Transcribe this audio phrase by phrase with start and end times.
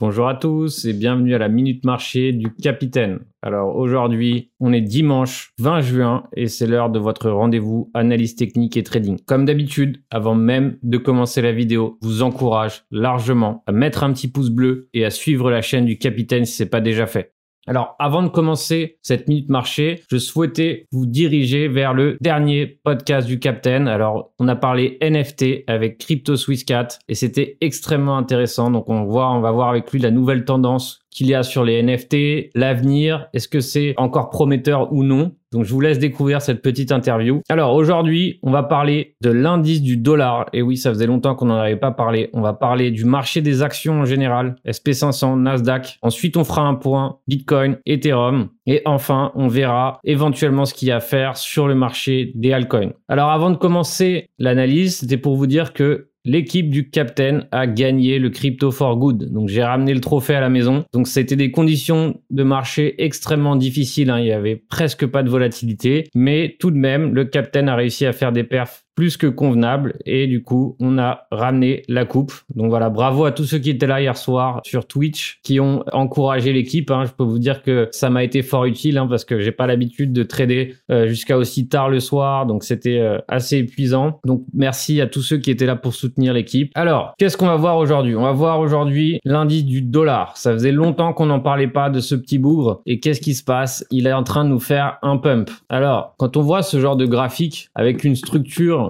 [0.00, 3.20] Bonjour à tous et bienvenue à la Minute Marché du Capitaine.
[3.42, 8.76] Alors aujourd'hui, on est dimanche 20 juin et c'est l'heure de votre rendez-vous analyse technique
[8.76, 9.20] et trading.
[9.24, 14.12] Comme d'habitude, avant même de commencer la vidéo, je vous encourage largement à mettre un
[14.12, 17.06] petit pouce bleu et à suivre la chaîne du Capitaine si ce n'est pas déjà
[17.06, 17.33] fait.
[17.66, 23.26] Alors, avant de commencer cette minute marché, je souhaitais vous diriger vers le dernier podcast
[23.26, 23.86] du Captain.
[23.86, 28.70] Alors, on a parlé NFT avec Crypto Swiss Cat et c'était extrêmement intéressant.
[28.70, 31.64] Donc, on va, on va voir avec lui la nouvelle tendance qu'il y a sur
[31.64, 35.32] les NFT, l'avenir, est-ce que c'est encore prometteur ou non?
[35.52, 37.40] Donc je vous laisse découvrir cette petite interview.
[37.48, 40.46] Alors aujourd'hui, on va parler de l'indice du dollar.
[40.52, 42.28] Et oui, ça faisait longtemps qu'on n'en avait pas parlé.
[42.32, 45.98] On va parler du marché des actions en général, SP500, Nasdaq.
[46.02, 48.48] Ensuite, on fera un point Bitcoin, Ethereum.
[48.66, 52.52] Et enfin, on verra éventuellement ce qu'il y a à faire sur le marché des
[52.52, 52.92] altcoins.
[53.08, 58.18] Alors avant de commencer l'analyse, c'était pour vous dire que L'équipe du Captain a gagné
[58.18, 59.30] le Crypto for Good.
[59.30, 60.84] Donc j'ai ramené le trophée à la maison.
[60.94, 64.08] Donc c'était des conditions de marché extrêmement difficiles.
[64.08, 64.20] Hein.
[64.20, 68.06] Il y avait presque pas de volatilité, mais tout de même le Captain a réussi
[68.06, 72.32] à faire des perfs plus que convenable et du coup on a ramené la coupe.
[72.54, 75.84] Donc voilà, bravo à tous ceux qui étaient là hier soir sur Twitch, qui ont
[75.92, 76.90] encouragé l'équipe.
[76.90, 77.04] Hein.
[77.06, 79.66] Je peux vous dire que ça m'a été fort utile hein, parce que j'ai pas
[79.66, 84.20] l'habitude de trader euh, jusqu'à aussi tard le soir, donc c'était euh, assez épuisant.
[84.24, 86.70] Donc merci à tous ceux qui étaient là pour soutenir l'équipe.
[86.74, 88.14] Alors qu'est-ce qu'on va voir aujourd'hui?
[88.16, 90.36] On va voir aujourd'hui l'indice du dollar.
[90.36, 93.44] Ça faisait longtemps qu'on n'en parlait pas de ce petit bougre et qu'est-ce qui se
[93.44, 93.84] passe?
[93.90, 95.50] Il est en train de nous faire un pump.
[95.68, 98.83] Alors quand on voit ce genre de graphique avec une structure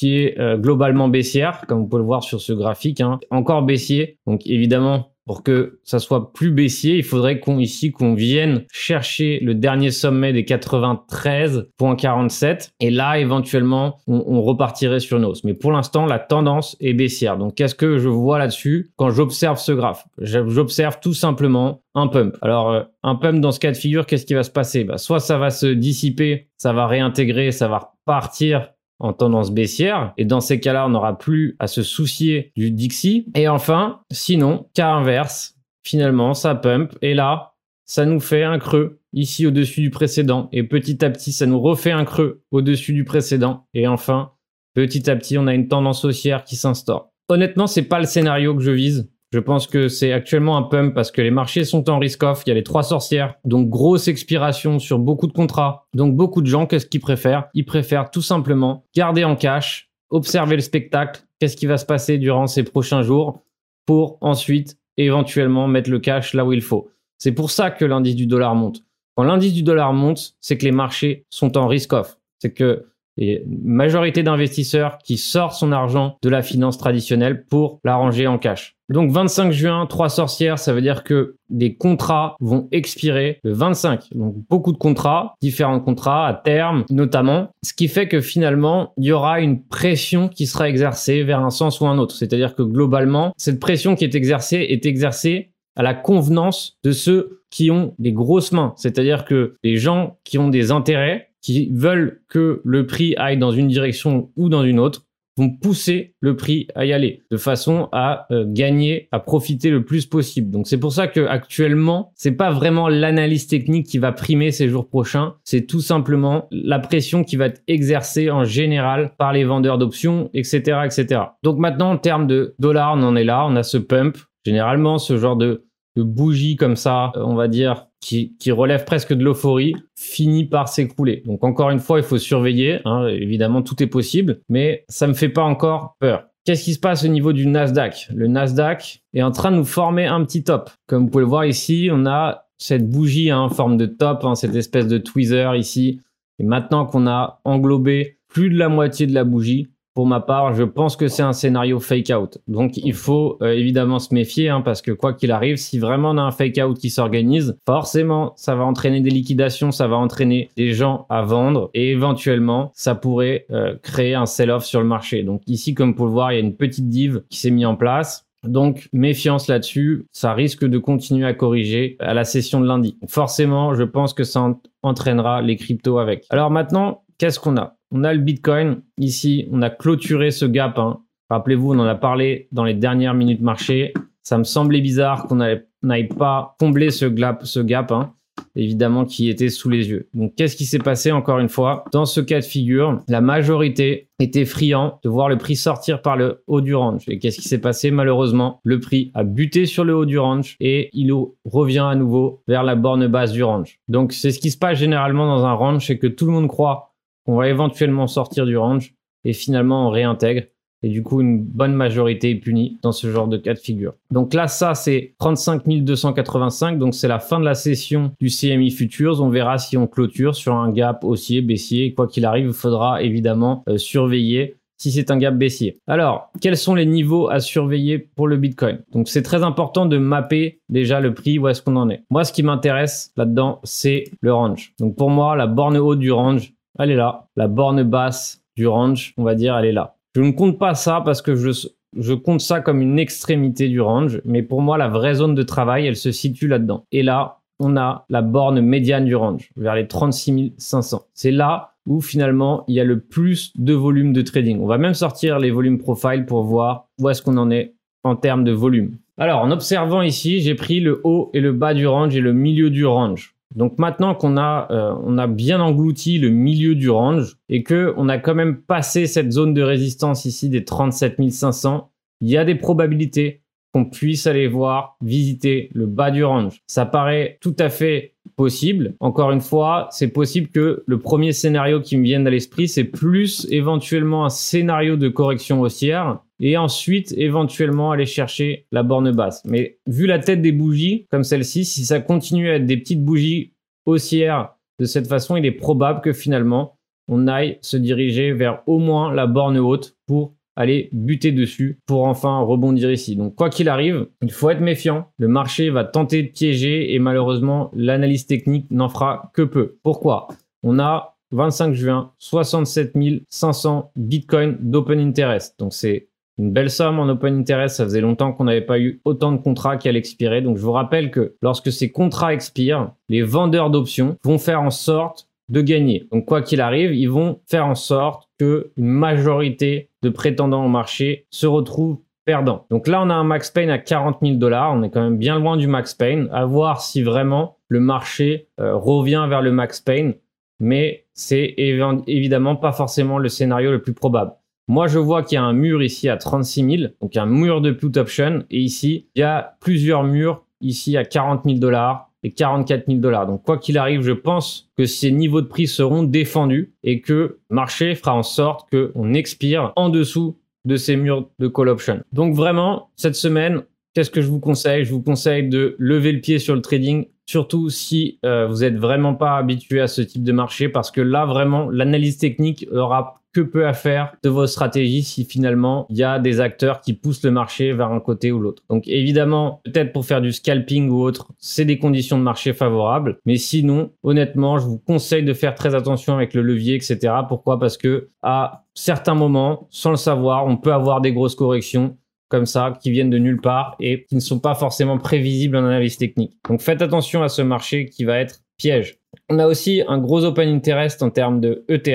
[0.00, 3.18] qui est euh, globalement baissière, comme vous pouvez le voir sur ce graphique, hein.
[3.30, 4.16] encore baissier.
[4.26, 9.40] Donc évidemment, pour que ça soit plus baissier, il faudrait qu'on ici qu'on vienne chercher
[9.40, 15.44] le dernier sommet des 93.47 et là éventuellement on, repartirait sur une hausse.
[15.44, 17.36] Mais pour l'instant la tendance est baissière.
[17.36, 18.92] Donc qu'est-ce que je vois là-dessus?
[18.96, 22.38] Quand j'observe ce graphe J'observe tout simplement un pump.
[22.40, 24.84] Alors euh, un pump dans ce cas de figure, qu'est-ce qui va se passer?
[24.84, 30.12] Bah, Soit ça va se dissiper, ça va réintégrer, ça va partir en tendance baissière.
[30.16, 33.26] Et dans ces cas-là, on n'aura plus à se soucier du Dixie.
[33.34, 36.96] Et enfin, sinon, cas inverse, finalement, ça pump.
[37.02, 37.54] Et là,
[37.86, 40.48] ça nous fait un creux ici au-dessus du précédent.
[40.52, 43.66] Et petit à petit, ça nous refait un creux au-dessus du précédent.
[43.74, 44.32] Et enfin,
[44.74, 47.10] petit à petit, on a une tendance haussière qui s'instaure.
[47.28, 49.10] Honnêtement, c'est pas le scénario que je vise.
[49.32, 52.42] Je pense que c'est actuellement un pump parce que les marchés sont en risk-off.
[52.46, 53.34] Il y a les trois sorcières.
[53.44, 55.86] Donc, grosse expiration sur beaucoup de contrats.
[55.94, 57.48] Donc, beaucoup de gens, qu'est-ce qu'ils préfèrent?
[57.54, 62.18] Ils préfèrent tout simplement garder en cash, observer le spectacle, qu'est-ce qui va se passer
[62.18, 63.40] durant ces prochains jours
[63.86, 66.90] pour ensuite éventuellement mettre le cash là où il faut?
[67.16, 68.82] C'est pour ça que l'indice du dollar monte.
[69.14, 72.18] Quand l'indice du dollar monte, c'est que les marchés sont en risk-off.
[72.40, 78.26] C'est que et majorité d'investisseurs qui sortent son argent de la finance traditionnelle pour l'arranger
[78.26, 78.76] en cash.
[78.88, 84.08] Donc 25 juin, trois sorcières, ça veut dire que des contrats vont expirer le 25.
[84.14, 89.04] Donc beaucoup de contrats, différents contrats à terme notamment, ce qui fait que finalement, il
[89.04, 92.16] y aura une pression qui sera exercée vers un sens ou un autre.
[92.16, 97.42] C'est-à-dire que globalement, cette pression qui est exercée est exercée à la convenance de ceux
[97.50, 98.74] qui ont des grosses mains.
[98.76, 103.52] C'est-à-dire que les gens qui ont des intérêts qui veulent que le prix aille dans
[103.52, 105.06] une direction ou dans une autre
[105.36, 109.84] vont pousser le prix à y aller de façon à euh, gagner, à profiter le
[109.84, 110.50] plus possible.
[110.50, 114.68] Donc c'est pour ça que actuellement, c'est pas vraiment l'analyse technique qui va primer ces
[114.68, 119.44] jours prochains, c'est tout simplement la pression qui va être exercée en général par les
[119.44, 121.22] vendeurs d'options, etc., etc.
[121.42, 124.18] Donc maintenant en termes de dollars, on en est là, on a ce pump.
[124.44, 128.84] Généralement, ce genre de de bougie comme ça, euh, on va dire, qui, qui relève
[128.84, 131.22] presque de l'euphorie, finit par s'écrouler.
[131.26, 132.80] Donc encore une fois, il faut surveiller.
[132.84, 136.24] Hein, évidemment, tout est possible, mais ça me fait pas encore peur.
[136.44, 138.08] Qu'est-ce qui se passe au niveau du Nasdaq?
[138.14, 140.70] Le Nasdaq est en train de nous former un petit top.
[140.86, 144.24] Comme vous pouvez le voir ici, on a cette bougie hein, en forme de top,
[144.24, 146.00] hein, cette espèce de tweezer ici.
[146.38, 150.54] Et maintenant qu'on a englobé plus de la moitié de la bougie, pour ma part,
[150.54, 152.38] je pense que c'est un scénario fake out.
[152.48, 156.10] Donc il faut euh, évidemment se méfier hein, parce que quoi qu'il arrive, si vraiment
[156.10, 159.96] on a un fake out qui s'organise, forcément ça va entraîner des liquidations, ça va
[159.96, 164.86] entraîner des gens à vendre et éventuellement ça pourrait euh, créer un sell-off sur le
[164.86, 165.22] marché.
[165.22, 167.66] Donc ici, comme pour le voir, il y a une petite div qui s'est mise
[167.66, 168.26] en place.
[168.42, 172.96] Donc méfiance là-dessus, ça risque de continuer à corriger à la session de lundi.
[173.06, 176.24] Forcément, je pense que ça entraînera les cryptos avec.
[176.30, 177.76] Alors maintenant, qu'est-ce qu'on a?
[177.90, 178.82] On a le Bitcoin.
[178.98, 180.78] Ici, on a clôturé ce gap.
[180.78, 181.00] Hein.
[181.28, 183.92] Rappelez-vous, on en a parlé dans les dernières minutes marché.
[184.22, 185.36] Ça me semblait bizarre qu'on
[185.82, 187.44] n'aille pas combler ce gap.
[187.44, 188.12] Ce hein.
[188.54, 190.08] évidemment qui était sous les yeux.
[190.14, 191.84] Donc qu'est-ce qui s'est passé encore une fois?
[191.92, 196.16] Dans ce cas de figure, la majorité était friand de voir le prix sortir par
[196.16, 197.04] le haut du range.
[197.08, 197.90] Et qu'est-ce qui s'est passé?
[197.90, 201.12] Malheureusement, le prix a buté sur le haut du range et il
[201.44, 203.80] revient à nouveau vers la borne basse du range.
[203.88, 206.48] Donc c'est ce qui se passe généralement dans un range, c'est que tout le monde
[206.48, 206.89] croit
[207.30, 208.94] qu'on va éventuellement sortir du range
[209.24, 210.42] et finalement on réintègre
[210.82, 213.92] et du coup, une bonne majorité est punie dans ce genre de cas de figure.
[214.10, 216.78] Donc là, ça, c'est 35 285.
[216.78, 219.20] Donc c'est la fin de la session du CMI Futures.
[219.20, 221.92] On verra si on clôture sur un gap haussier, baissier.
[221.92, 225.78] Quoi qu'il arrive, il faudra évidemment euh, surveiller si c'est un gap baissier.
[225.86, 228.78] Alors, quels sont les niveaux à surveiller pour le Bitcoin?
[228.92, 232.02] Donc, c'est très important de mapper déjà le prix, où est-ce qu'on en est.
[232.08, 234.72] Moi, ce qui m'intéresse là-dedans, c'est le range.
[234.80, 237.26] Donc, pour moi, la borne haute du range, elle est là.
[237.36, 239.96] La borne basse du range, on va dire, elle est là.
[240.14, 244.20] Je ne compte pas ça parce que je, compte ça comme une extrémité du range,
[244.24, 246.84] mais pour moi, la vraie zone de travail, elle se situe là-dedans.
[246.90, 251.02] Et là, on a la borne médiane du range, vers les 36 500.
[251.14, 254.60] C'est là où finalement il y a le plus de volume de trading.
[254.60, 258.16] On va même sortir les volumes profile pour voir où est-ce qu'on en est en
[258.16, 258.96] termes de volume.
[259.18, 262.32] Alors, en observant ici, j'ai pris le haut et le bas du range et le
[262.32, 263.34] milieu du range.
[263.54, 268.08] Donc maintenant qu'on a, euh, a bien englouti le milieu du range et que on
[268.08, 272.44] a quand même passé cette zone de résistance ici des 37 500, il y a
[272.44, 273.42] des probabilités
[273.72, 276.60] qu'on puisse aller voir, visiter le bas du range.
[276.66, 278.94] Ça paraît tout à fait possible.
[279.00, 282.84] Encore une fois, c'est possible que le premier scénario qui me vienne à l'esprit, c'est
[282.84, 289.42] plus éventuellement un scénario de correction haussière et ensuite éventuellement aller chercher la borne basse.
[289.44, 293.04] Mais vu la tête des bougies comme celle-ci, si ça continue à être des petites
[293.04, 293.52] bougies
[293.86, 296.78] haussières de cette façon, il est probable que finalement
[297.08, 302.04] on aille se diriger vers au moins la borne haute pour aller buter dessus pour
[302.04, 303.16] enfin rebondir ici.
[303.16, 305.10] Donc quoi qu'il arrive, il faut être méfiant.
[305.18, 309.78] Le marché va tenter de piéger et malheureusement l'analyse technique n'en fera que peu.
[309.82, 310.28] Pourquoi?
[310.62, 312.92] On a 25 juin 67
[313.28, 315.58] 500 bitcoins d'open interest.
[315.58, 316.09] Donc c'est
[316.40, 317.76] une belle somme en open interest.
[317.76, 320.40] Ça faisait longtemps qu'on n'avait pas eu autant de contrats qui allaient expirer.
[320.40, 324.70] Donc je vous rappelle que lorsque ces contrats expirent, les vendeurs d'options vont faire en
[324.70, 326.08] sorte de gagner.
[326.10, 330.68] Donc quoi qu'il arrive, ils vont faire en sorte que une majorité de prétendants au
[330.68, 332.66] marché se retrouvent perdants.
[332.70, 334.72] Donc là, on a un max pain à 40 000 dollars.
[334.72, 336.26] On est quand même bien loin du max pain.
[336.32, 340.12] À voir si vraiment le marché euh, revient vers le max pain.
[340.58, 344.32] Mais c'est évidemment pas forcément le scénario le plus probable.
[344.70, 347.60] Moi, je vois qu'il y a un mur ici à 36 000, donc un mur
[347.60, 348.44] de put option.
[348.52, 353.00] Et ici, il y a plusieurs murs ici à 40 000 dollars, et 44 000
[353.00, 353.26] dollars.
[353.26, 357.12] Donc quoi qu'il arrive, je pense que ces niveaux de prix seront défendus et que
[357.12, 362.04] le marché fera en sorte qu'on expire en dessous de ces murs de call option.
[362.12, 363.62] Donc vraiment, cette semaine,
[363.94, 364.84] qu'est-ce que je vous conseille?
[364.84, 368.76] Je vous conseille de lever le pied sur le trading, surtout si euh, vous n'êtes
[368.76, 373.19] vraiment pas habitué à ce type de marché, parce que là, vraiment, l'analyse technique aura
[373.32, 376.94] que peu à faire de vos stratégies si finalement il y a des acteurs qui
[376.94, 378.62] poussent le marché vers un côté ou l'autre.
[378.68, 383.18] Donc évidemment, peut-être pour faire du scalping ou autre, c'est des conditions de marché favorables.
[383.26, 386.98] Mais sinon, honnêtement, je vous conseille de faire très attention avec le levier, etc.
[387.28, 387.58] Pourquoi?
[387.58, 391.96] Parce que à certains moments, sans le savoir, on peut avoir des grosses corrections
[392.28, 395.64] comme ça qui viennent de nulle part et qui ne sont pas forcément prévisibles en
[395.64, 396.38] analyse technique.
[396.48, 398.99] Donc faites attention à ce marché qui va être piège.
[399.28, 401.86] On a aussi un gros open interest en termes de ETH.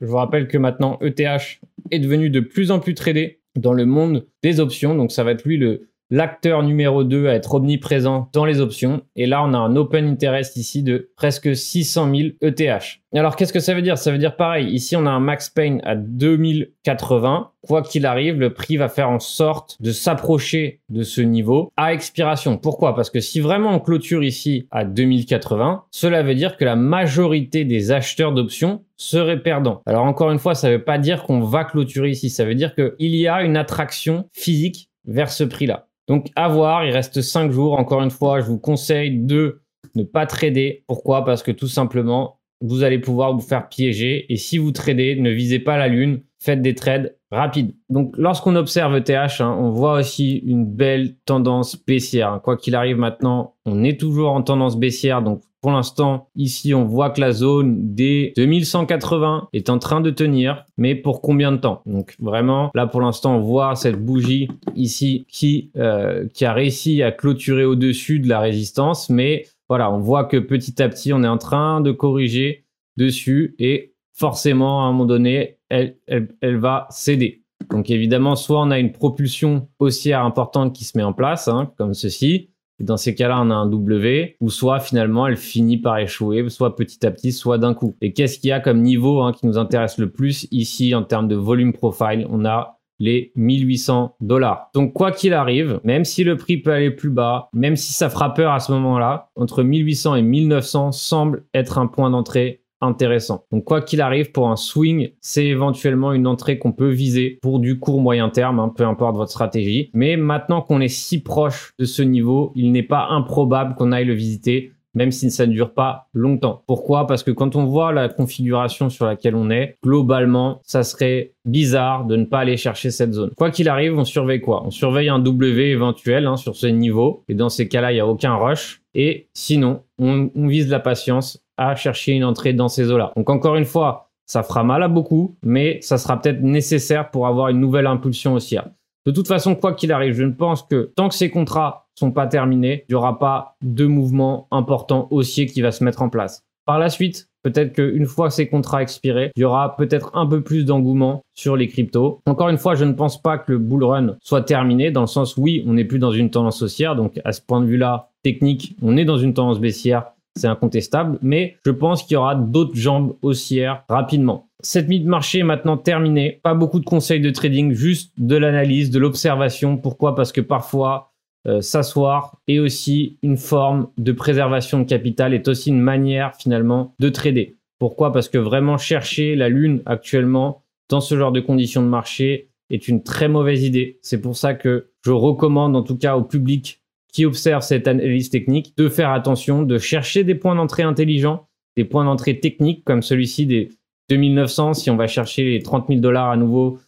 [0.00, 3.86] Je vous rappelle que maintenant ETH est devenu de plus en plus tradé dans le
[3.86, 4.94] monde des options.
[4.94, 9.02] Donc ça va être lui le, l'acteur numéro 2 à être omniprésent dans les options.
[9.16, 13.00] Et là, on a un open interest ici de presque 600 000 ETH.
[13.12, 13.98] Alors, qu'est-ce que ça veut dire?
[13.98, 14.68] Ça veut dire pareil.
[14.68, 17.50] Ici, on a un max pain à 2080.
[17.66, 21.92] Quoi qu'il arrive, le prix va faire en sorte de s'approcher de ce niveau à
[21.92, 22.56] expiration.
[22.56, 22.94] Pourquoi?
[22.94, 27.64] Parce que si vraiment on clôture ici à 2080, cela veut dire que la majorité
[27.64, 29.82] des acheteurs d'options seraient perdants.
[29.86, 32.30] Alors encore une fois, ça ne veut pas dire qu'on va clôturer ici.
[32.30, 35.89] Ça veut dire qu'il y a une attraction physique vers ce prix-là.
[36.10, 37.78] Donc à voir, il reste 5 jours.
[37.78, 39.62] Encore une fois, je vous conseille de
[39.94, 40.82] ne pas trader.
[40.88, 41.24] Pourquoi?
[41.24, 44.26] Parce que tout simplement, vous allez pouvoir vous faire piéger.
[44.28, 47.76] Et si vous tradez, ne visez pas la lune, faites des trades rapides.
[47.90, 52.40] Donc lorsqu'on observe ETH, hein, on voit aussi une belle tendance baissière.
[52.42, 55.22] Quoi qu'il arrive maintenant, on est toujours en tendance baissière.
[55.22, 60.10] Donc pour l'instant, ici, on voit que la zone des 2180 est en train de
[60.10, 61.82] tenir, mais pour combien de temps?
[61.84, 67.02] Donc vraiment, là pour l'instant, on voit cette bougie ici qui, euh, qui a réussi
[67.02, 71.22] à clôturer au-dessus de la résistance, mais voilà, on voit que petit à petit, on
[71.22, 72.64] est en train de corriger
[72.96, 77.42] dessus et forcément, à un moment donné, elle, elle, va céder.
[77.70, 81.72] Donc évidemment, soit on a une propulsion haussière importante qui se met en place, hein,
[81.78, 82.49] comme ceci,
[82.80, 86.76] Dans ces cas-là, on a un W, ou soit finalement elle finit par échouer, soit
[86.76, 87.96] petit à petit, soit d'un coup.
[88.00, 91.02] Et qu'est-ce qu'il y a comme niveau hein, qui nous intéresse le plus ici en
[91.02, 92.26] termes de volume profile?
[92.30, 94.68] On a les 1800 dollars.
[94.74, 98.10] Donc quoi qu'il arrive, même si le prix peut aller plus bas, même si ça
[98.10, 103.44] fera peur à ce moment-là, entre 1800 et 1900 semble être un point d'entrée intéressant.
[103.52, 107.58] Donc quoi qu'il arrive pour un swing, c'est éventuellement une entrée qu'on peut viser pour
[107.58, 109.90] du court moyen terme, hein, peu importe votre stratégie.
[109.94, 114.04] Mais maintenant qu'on est si proche de ce niveau, il n'est pas improbable qu'on aille
[114.04, 116.62] le visiter même si ça ne dure pas longtemps.
[116.66, 117.06] Pourquoi?
[117.06, 122.06] Parce que quand on voit la configuration sur laquelle on est, globalement, ça serait bizarre
[122.06, 123.30] de ne pas aller chercher cette zone.
[123.36, 124.64] Quoi qu'il arrive, on surveille quoi?
[124.64, 128.00] On surveille un W éventuel hein, sur ce niveau, et dans ces cas-là, il n'y
[128.00, 128.82] a aucun rush.
[128.94, 133.12] Et sinon, on, on vise la patience à chercher une entrée dans ces eaux-là.
[133.16, 137.26] Donc encore une fois, ça fera mal à beaucoup, mais ça sera peut-être nécessaire pour
[137.26, 138.68] avoir une nouvelle impulsion haussière.
[139.04, 142.12] De toute façon, quoi qu'il arrive, je ne pense que tant que ces contrats sont
[142.12, 146.08] pas terminés, il n'y aura pas de mouvement important haussier qui va se mettre en
[146.08, 146.44] place.
[146.64, 150.42] Par la suite, peut-être qu'une fois ces contrats expirés, il y aura peut-être un peu
[150.42, 152.20] plus d'engouement sur les cryptos.
[152.26, 155.06] Encore une fois, je ne pense pas que le bull run soit terminé dans le
[155.06, 158.10] sens oui, on n'est plus dans une tendance haussière, donc à ce point de vue-là,
[158.22, 162.34] technique, on est dans une tendance baissière, c'est incontestable, mais je pense qu'il y aura
[162.34, 164.48] d'autres jambes haussières rapidement.
[164.62, 166.40] Cette mise de marché est maintenant terminée.
[166.42, 169.76] Pas beaucoup de conseils de trading, juste de l'analyse, de l'observation.
[169.76, 170.14] Pourquoi?
[170.14, 171.12] Parce que parfois,
[171.46, 176.94] euh, s'asseoir est aussi une forme de préservation de capital, est aussi une manière finalement
[176.98, 177.56] de trader.
[177.78, 178.12] Pourquoi?
[178.12, 182.88] Parce que vraiment chercher la lune actuellement dans ce genre de conditions de marché est
[182.88, 183.98] une très mauvaise idée.
[184.02, 186.79] C'est pour ça que je recommande en tout cas au public
[187.12, 191.84] qui observe cette analyse technique de faire attention, de chercher des points d'entrée intelligents, des
[191.84, 193.68] points d'entrée techniques comme celui-ci des
[194.08, 196.78] 2900, si on va chercher les 30 000 dollars à nouveau,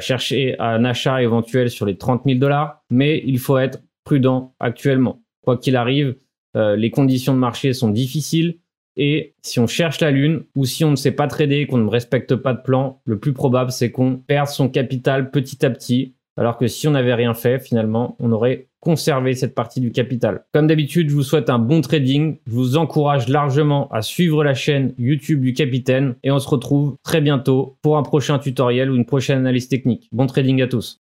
[0.00, 5.22] chercher un achat éventuel sur les 30 000 dollars, mais il faut être prudent actuellement.
[5.42, 6.16] Quoi qu'il arrive,
[6.56, 8.58] euh, les conditions de marché sont difficiles
[8.96, 11.88] et si on cherche la lune ou si on ne sait pas trader, qu'on ne
[11.88, 16.14] respecte pas de plan, le plus probable c'est qu'on perde son capital petit à petit,
[16.36, 20.44] alors que si on n'avait rien fait, finalement, on aurait conserver cette partie du capital.
[20.52, 22.38] Comme d'habitude, je vous souhaite un bon trading.
[22.46, 26.96] Je vous encourage largement à suivre la chaîne YouTube du Capitaine et on se retrouve
[27.04, 30.08] très bientôt pour un prochain tutoriel ou une prochaine analyse technique.
[30.10, 31.00] Bon trading à tous.